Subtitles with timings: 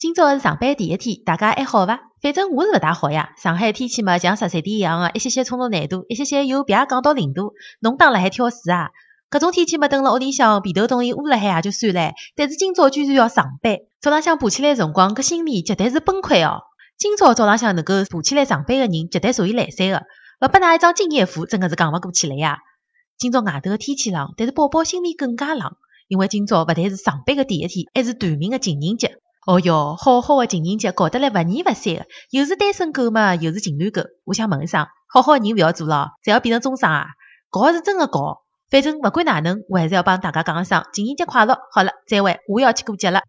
[0.00, 2.00] 今朝是上班第一天，大家还好伐？
[2.22, 3.34] 反正我是勿大好呀。
[3.36, 7.52] 上海天气嘛，像十三点一样个，一歇歇冲突难度，一歇歇又别降到零度。
[7.80, 8.92] 侬当辣海挑水啊？
[9.30, 12.12] 搿种天气嘛，蹲辣屋里向被头冻伊捂辣海也就算了。
[12.34, 16.62] 但是今朝居然要上班，早浪向爬起来辰光，搿心里绝对是崩溃哦。
[16.96, 19.98] 今朝早浪向能够爬起来上班个人，绝对属于来三个。
[20.40, 22.60] 勿拨㑚一张敬业福，真个是讲勿过去了呀。
[23.18, 25.72] 今朝外头个天气冷，但是宝宝心里更加冷，
[26.08, 29.18] 因为今朝勿但是上班个第一天，还是团圆个情人节。
[29.46, 34.02] 哦哟，好好的情人节搞得来不腻勿散个，又是单身狗嘛，又是情侣狗。
[34.24, 37.06] 我想问一声，好好的人勿要做了，侪要变成中伤啊？
[37.48, 41.58] 搞是真个搞，反正勿管哪能，我还是要帮大家讲一声情人节快乐。
[41.72, 43.22] 好了，再会，我要去过节了。